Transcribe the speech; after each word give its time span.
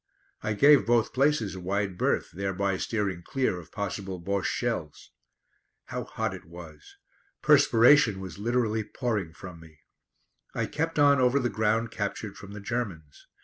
I 0.41 0.53
gave 0.53 0.87
both 0.87 1.13
places 1.13 1.53
a 1.53 1.59
wide 1.59 1.95
berth, 1.95 2.31
thereby 2.33 2.77
steering 2.77 3.21
clear 3.21 3.59
of 3.59 3.71
possible 3.71 4.17
Bosche 4.19 4.47
shells. 4.49 5.11
How 5.85 6.05
hot 6.05 6.33
it 6.33 6.45
was. 6.45 6.97
Perspiration 7.43 8.19
was 8.19 8.39
literally 8.39 8.83
pouring 8.83 9.31
from 9.31 9.59
me. 9.59 9.77
I 10.55 10.65
kept 10.65 10.97
on 10.97 11.19
over 11.19 11.37
the 11.39 11.49
ground 11.51 11.91
captured 11.91 12.35
from 12.35 12.53
the 12.53 12.59
Germans. 12.61 13.27